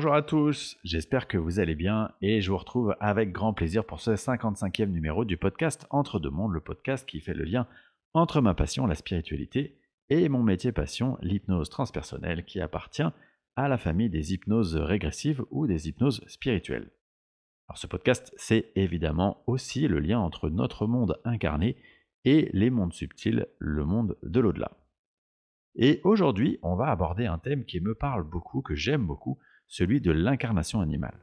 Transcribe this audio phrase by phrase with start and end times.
[0.00, 3.84] Bonjour à tous, j'espère que vous allez bien et je vous retrouve avec grand plaisir
[3.84, 7.66] pour ce 55e numéro du podcast Entre deux mondes, le podcast qui fait le lien
[8.14, 9.78] entre ma passion, la spiritualité,
[10.08, 13.02] et mon métier passion, l'hypnose transpersonnelle, qui appartient
[13.56, 16.90] à la famille des hypnoses régressives ou des hypnoses spirituelles.
[17.68, 21.76] Alors ce podcast, c'est évidemment aussi le lien entre notre monde incarné
[22.24, 24.78] et les mondes subtils, le monde de l'au-delà.
[25.74, 29.38] Et aujourd'hui, on va aborder un thème qui me parle beaucoup, que j'aime beaucoup,
[29.70, 31.22] celui de l'incarnation animale.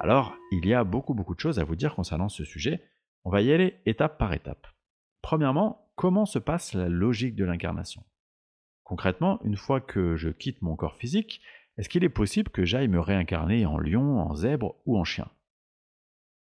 [0.00, 2.82] Alors, il y a beaucoup beaucoup de choses à vous dire concernant ce sujet.
[3.24, 4.66] On va y aller étape par étape.
[5.22, 8.02] Premièrement, comment se passe la logique de l'incarnation?
[8.82, 11.40] Concrètement, une fois que je quitte mon corps physique,
[11.78, 15.30] est-ce qu'il est possible que j'aille me réincarner en lion, en zèbre ou en chien?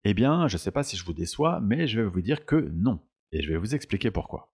[0.04, 2.46] Eh bien, je ne sais pas si je vous déçois, mais je vais vous dire
[2.46, 3.00] que non,
[3.32, 4.53] et je vais vous expliquer pourquoi.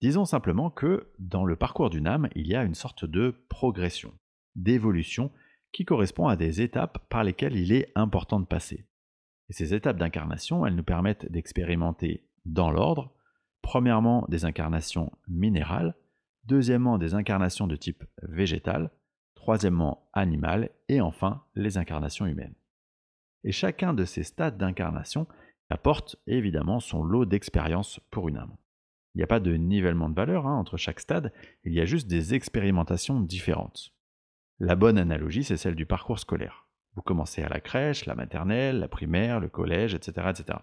[0.00, 4.12] Disons simplement que dans le parcours d'une âme, il y a une sorte de progression,
[4.54, 5.32] d'évolution,
[5.72, 8.86] qui correspond à des étapes par lesquelles il est important de passer.
[9.48, 13.12] Et ces étapes d'incarnation, elles nous permettent d'expérimenter dans l'ordre,
[13.60, 15.94] premièrement des incarnations minérales,
[16.44, 18.90] deuxièmement des incarnations de type végétal,
[19.34, 22.54] troisièmement animal, et enfin les incarnations humaines.
[23.44, 25.26] Et chacun de ces stades d'incarnation
[25.70, 28.56] apporte évidemment son lot d'expérience pour une âme.
[29.14, 31.32] Il n'y a pas de nivellement de valeur hein, entre chaque stade,
[31.64, 33.90] il y a juste des expérimentations différentes.
[34.60, 36.68] La bonne analogie, c'est celle du parcours scolaire.
[36.94, 40.28] Vous commencez à la crèche, la maternelle, la primaire, le collège, etc.
[40.30, 40.58] etc.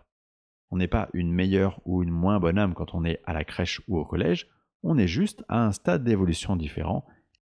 [0.70, 3.46] On n'est pas une meilleure ou une moins bonne âme quand on est à la
[3.46, 4.48] crèche ou au collège,
[4.84, 7.06] on est juste à un stade d'évolution différent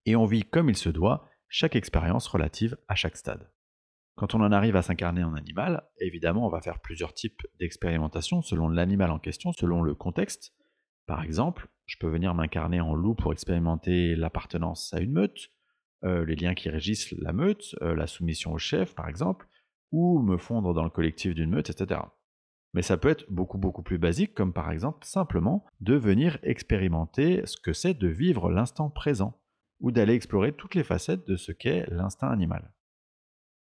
[0.05, 3.51] et on vit comme il se doit chaque expérience relative à chaque stade.
[4.15, 8.41] Quand on en arrive à s'incarner en animal, évidemment on va faire plusieurs types d'expérimentations
[8.41, 10.53] selon l'animal en question, selon le contexte,
[11.09, 15.49] par exemple, je peux venir m'incarner en loup pour expérimenter l'appartenance à une meute,
[16.03, 19.47] euh, les liens qui régissent la meute, euh, la soumission au chef, par exemple,
[19.91, 22.01] ou me fondre dans le collectif d'une meute, etc.
[22.75, 27.41] Mais ça peut être beaucoup beaucoup plus basique, comme par exemple simplement de venir expérimenter
[27.47, 29.41] ce que c'est de vivre l'instant présent,
[29.79, 32.71] ou d'aller explorer toutes les facettes de ce qu'est l'instinct animal.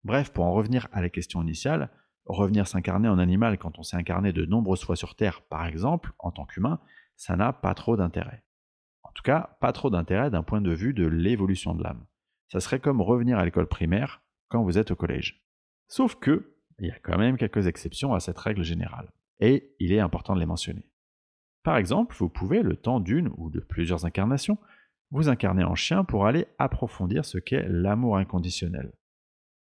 [0.02, 1.92] Bref, pour en revenir à la question initiale,
[2.24, 6.12] revenir s'incarner en animal quand on s'est incarné de nombreuses fois sur Terre, par exemple,
[6.18, 6.80] en tant qu'humain,
[7.18, 8.44] ça n'a pas trop d'intérêt.
[9.02, 12.06] En tout cas, pas trop d'intérêt d'un point de vue de l'évolution de l'âme.
[12.46, 15.44] Ça serait comme revenir à l'école primaire quand vous êtes au collège.
[15.88, 19.92] Sauf que, il y a quand même quelques exceptions à cette règle générale, et il
[19.92, 20.88] est important de les mentionner.
[21.64, 24.58] Par exemple, vous pouvez, le temps d'une ou de plusieurs incarnations,
[25.10, 28.92] vous incarner en chien pour aller approfondir ce qu'est l'amour inconditionnel.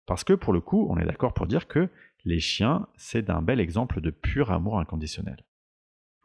[0.05, 1.89] Parce que pour le coup, on est d'accord pour dire que
[2.25, 5.44] les chiens, c'est d'un bel exemple de pur amour inconditionnel.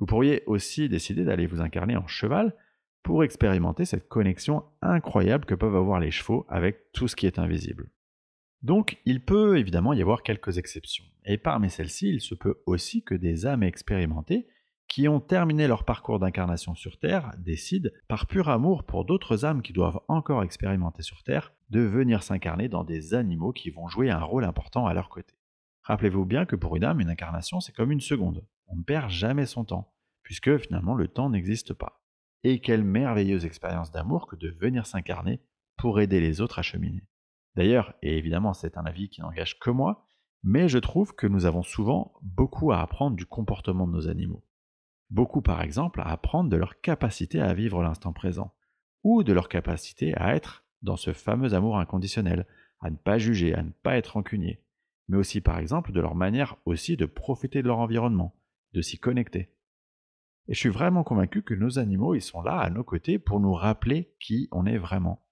[0.00, 2.56] Vous pourriez aussi décider d'aller vous incarner en cheval
[3.02, 7.38] pour expérimenter cette connexion incroyable que peuvent avoir les chevaux avec tout ce qui est
[7.38, 7.90] invisible.
[8.62, 13.02] Donc il peut évidemment y avoir quelques exceptions, et parmi celles-ci, il se peut aussi
[13.02, 14.48] que des âmes expérimentées
[14.88, 19.62] qui ont terminé leur parcours d'incarnation sur Terre décident, par pur amour pour d'autres âmes
[19.62, 24.10] qui doivent encore expérimenter sur Terre, de venir s'incarner dans des animaux qui vont jouer
[24.10, 25.34] un rôle important à leur côté.
[25.82, 28.46] Rappelez-vous bien que pour une âme, une incarnation, c'est comme une seconde.
[28.66, 29.92] On ne perd jamais son temps,
[30.22, 32.02] puisque finalement le temps n'existe pas.
[32.44, 35.40] Et quelle merveilleuse expérience d'amour que de venir s'incarner
[35.76, 37.06] pour aider les autres à cheminer.
[37.56, 40.06] D'ailleurs, et évidemment c'est un avis qui n'engage que moi,
[40.42, 44.44] mais je trouve que nous avons souvent beaucoup à apprendre du comportement de nos animaux.
[45.10, 48.54] Beaucoup par exemple à apprendre de leur capacité à vivre l'instant présent,
[49.02, 52.46] ou de leur capacité à être dans ce fameux amour inconditionnel,
[52.80, 54.62] à ne pas juger, à ne pas être rancunier,
[55.10, 58.34] mais aussi par exemple de leur manière aussi de profiter de leur environnement,
[58.72, 59.52] de s'y connecter.
[60.46, 63.40] Et je suis vraiment convaincu que nos animaux, ils sont là à nos côtés pour
[63.40, 65.26] nous rappeler qui on est vraiment.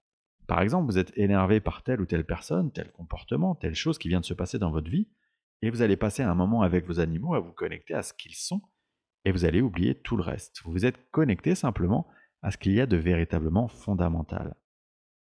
[0.47, 4.09] Par exemple, vous êtes énervé par telle ou telle personne, tel comportement, telle chose qui
[4.09, 5.07] vient de se passer dans votre vie,
[5.61, 8.35] et vous allez passer un moment avec vos animaux à vous connecter à ce qu'ils
[8.35, 8.61] sont,
[9.23, 10.61] et vous allez oublier tout le reste.
[10.63, 12.07] Vous vous êtes connecté simplement
[12.41, 14.55] à ce qu'il y a de véritablement fondamental.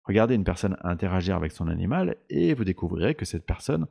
[0.03, 3.87] Regardez une personne interagir avec son animal et vous découvrirez que cette personne,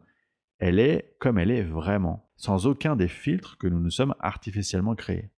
[0.62, 4.94] elle est comme elle est vraiment, sans aucun des filtres que nous nous sommes artificiellement
[4.94, 5.32] créés.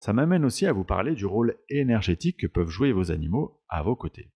[0.00, 3.82] Ça m'amène aussi à vous parler du rôle énergétique que peuvent jouer vos animaux à
[3.82, 4.32] vos côtés.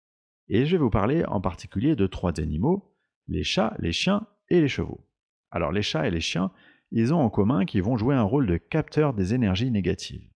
[0.48, 2.96] Et je vais vous parler en particulier de trois animaux,
[3.28, 5.06] les chats, les chiens et les chevaux.
[5.50, 6.50] Alors les chats et les chiens,
[6.90, 10.26] ils ont en commun qu'ils vont jouer un rôle de capteur des énergies négatives.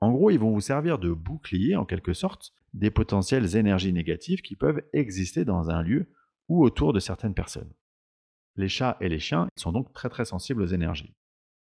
[0.00, 4.40] En gros, ils vont vous servir de bouclier en quelque sorte des potentielles énergies négatives
[4.40, 6.08] qui peuvent exister dans un lieu
[6.48, 7.74] ou autour de certaines personnes.
[8.56, 11.14] Les chats et les chiens sont donc très très sensibles aux énergies.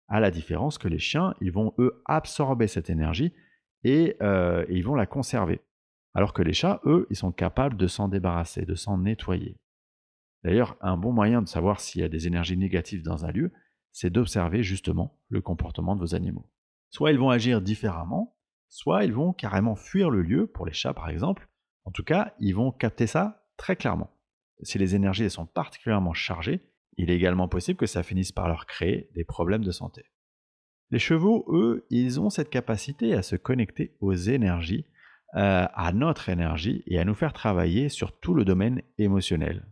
[0.07, 3.34] À la différence que les chiens, ils vont eux absorber cette énergie
[3.84, 5.62] et, euh, ils vont la conserver.
[6.13, 9.57] Alors que les chats, eux, ils sont capables de s'en débarrasser, de s'en nettoyer.
[10.44, 13.51] D'ailleurs, un bon moyen de savoir s'il y a des énergies négatives dans un lieu,
[13.92, 16.50] c'est d'observer justement le comportement de vos animaux.
[16.89, 18.36] Soit ils vont agir différemment,
[18.69, 21.48] soit ils vont carrément fuir le lieu, pour les chats par exemple.
[21.86, 24.12] En tout cas, ils vont capter ça très clairement.
[24.62, 26.62] Si les énergies sont particulièrement chargées,
[26.98, 30.06] il est également possible que ça finisse par leur créer des problèmes de santé.
[30.92, 34.86] Les chevaux, eux, ils ont cette capacité à se connecter aux énergies,
[35.36, 39.66] euh, à notre énergie, et à nous faire travailler sur tout le domaine émotionnel.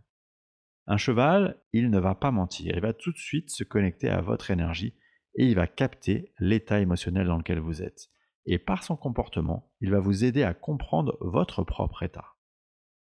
[0.86, 4.20] Un cheval, il ne va pas mentir, il va tout de suite se connecter à
[4.20, 4.94] votre énergie
[5.36, 8.10] et il va capter l'état émotionnel dans lequel vous êtes.
[8.46, 12.34] Et par son comportement, il va vous aider à comprendre votre propre état.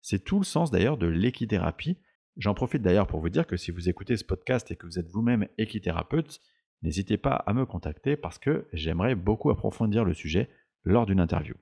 [0.02, 1.98] C'est tout le sens d'ailleurs de l'équithérapie.
[2.38, 5.00] J'en profite d'ailleurs pour vous dire que si vous écoutez ce podcast et que vous
[5.00, 6.42] êtes vous-même équithérapeute,
[6.82, 10.50] n'hésitez pas à me contacter parce que j'aimerais beaucoup approfondir le sujet
[10.84, 11.56] lors d'une interview.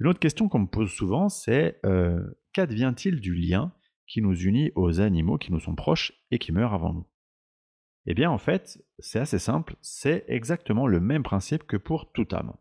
[0.00, 2.20] Une autre question qu'on me pose souvent, c'est euh,
[2.52, 3.72] qu'advient-il du lien
[4.08, 7.06] qui nous unit aux animaux qui nous sont proches et qui meurent avant nous?
[8.06, 12.32] Eh bien en fait, c'est assez simple, c'est exactement le même principe que pour toute
[12.32, 12.52] âme.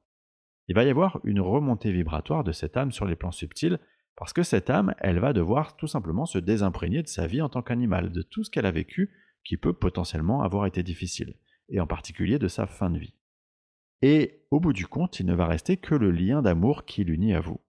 [0.67, 3.79] Il va y avoir une remontée vibratoire de cette âme sur les plans subtils
[4.15, 7.49] parce que cette âme, elle va devoir tout simplement se désimprégner de sa vie en
[7.49, 9.11] tant qu'animal, de tout ce qu'elle a vécu
[9.43, 11.35] qui peut potentiellement avoir été difficile,
[11.69, 13.15] et en particulier de sa fin de vie.
[14.01, 17.33] Et au bout du compte, il ne va rester que le lien d'amour qui l'unit
[17.33, 17.59] à vous.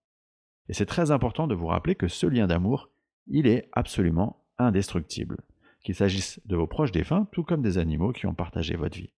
[0.68, 2.90] Et c'est très important de vous rappeler que ce lien d'amour,
[3.26, 5.38] il est absolument indestructible,
[5.84, 9.12] qu'il s'agisse de vos proches défunts, tout comme des animaux qui ont partagé votre vie.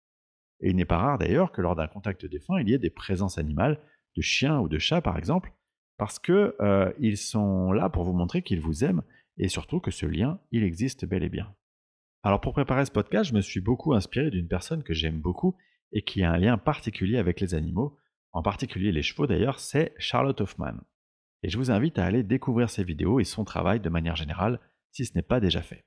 [0.60, 2.90] Et il n'est pas rare d'ailleurs que lors d'un contact défunt, il y ait des
[2.90, 3.80] présences animales,
[4.16, 5.52] de chiens ou de chats par exemple,
[5.96, 9.02] parce qu'ils euh, sont là pour vous montrer qu'ils vous aiment
[9.36, 11.54] et surtout que ce lien, il existe bel et bien.
[12.22, 15.56] Alors pour préparer ce podcast, je me suis beaucoup inspiré d'une personne que j'aime beaucoup
[15.92, 17.98] et qui a un lien particulier avec les animaux,
[18.32, 20.74] en particulier les chevaux d'ailleurs, c'est Charlotte Hoffman.
[21.42, 24.60] Et je vous invite à aller découvrir ses vidéos et son travail de manière générale
[24.90, 25.84] si ce n'est pas déjà fait.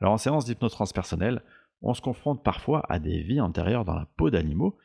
[0.00, 1.42] Alors en séance d'hypnose transpersonnelle,
[1.82, 4.78] on se confronte parfois à des vies antérieures dans la peau d'animaux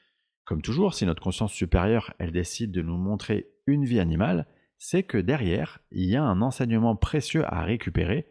[0.45, 4.48] comme toujours, si notre conscience supérieure, elle décide de nous montrer une vie animale,
[4.78, 8.28] c'est que derrière, il y a un enseignement précieux à récupérer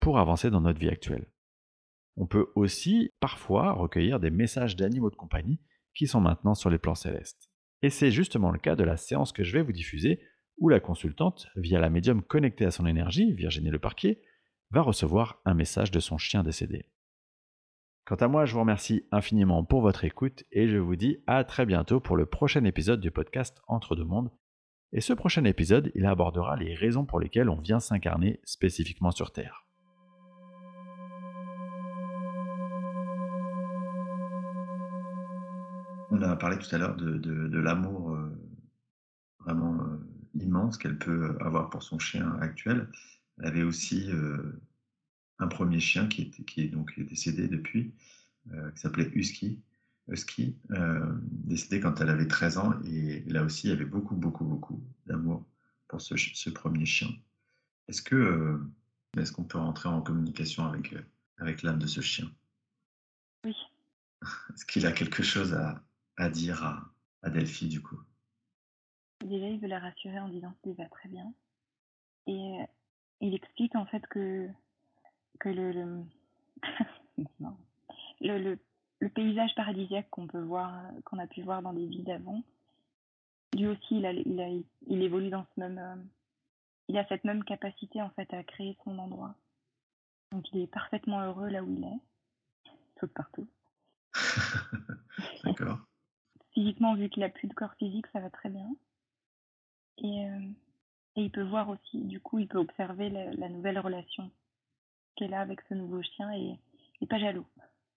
[0.00, 1.26] pour avancer dans notre vie actuelle.
[2.16, 5.60] On peut aussi parfois recueillir des messages d'animaux de compagnie
[5.94, 7.50] qui sont maintenant sur les plans célestes.
[7.82, 10.20] Et c'est justement le cas de la séance que je vais vous diffuser,
[10.58, 14.22] où la consultante, via la médium connectée à son énergie, Virginie Leparquier,
[14.70, 16.86] va recevoir un message de son chien décédé.
[18.06, 21.44] Quant à moi, je vous remercie infiniment pour votre écoute et je vous dis à
[21.44, 24.30] très bientôt pour le prochain épisode du podcast Entre deux mondes.
[24.96, 29.30] Et ce prochain épisode, il abordera les raisons pour lesquelles on vient s'incarner spécifiquement sur
[29.30, 29.66] Terre.
[36.10, 38.30] On a parlé tout à l'heure de, l'amour euh,
[39.40, 39.98] vraiment euh,
[40.32, 42.88] immense qu'elle peut avoir pour son chien actuel.
[43.38, 44.58] Elle avait aussi euh,
[45.38, 47.92] un premier chien qui est, qui est donc décédé depuis,
[48.46, 49.60] qui s'appelait Husky,
[50.08, 52.72] Husky euh, décédé quand elle avait 13 ans.
[52.84, 55.44] Et là aussi, il y avait beaucoup, beaucoup, beaucoup d'amour
[55.88, 57.08] pour ce, ce, premier chien.
[57.88, 58.58] Est-ce que euh,
[59.16, 60.94] est-ce qu'on peut rentrer en communication avec,
[61.38, 62.30] avec l'âme de ce chien?
[63.44, 63.56] Oui.
[64.54, 65.82] Est-ce qu'il a quelque chose à,
[66.16, 66.92] à dire à,
[67.22, 67.98] à Delphi du coup?
[69.24, 71.32] Déjà, il veut la rassurer en disant qu'il va très bien.
[72.26, 72.58] Et
[73.20, 74.48] il explique en fait que
[75.38, 76.04] que le, le,
[78.20, 78.58] le,
[79.00, 82.42] paysage paradisiaque qu'on peut voir, qu'on a pu voir dans des vies d'avant,
[83.54, 84.48] lui aussi, il, a, il, a,
[84.86, 85.78] il évolue dans ce même.
[85.78, 85.96] Euh,
[86.88, 89.34] il a cette même capacité en fait à créer son endroit.
[90.30, 93.48] Donc il est parfaitement heureux là où il est, saute partout.
[95.44, 95.78] D'accord.
[96.52, 98.68] Physiquement, vu qu'il a plus de corps physique, ça va très bien.
[99.98, 100.40] Et, euh,
[101.16, 104.30] et il peut voir aussi, du coup, il peut observer la nouvelle relation
[105.16, 106.58] qu'elle a avec ce nouveau chien et,
[107.00, 107.46] et pas jaloux.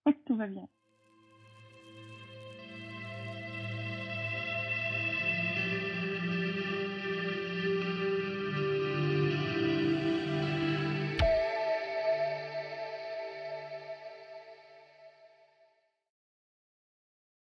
[0.25, 0.67] Tout va bien.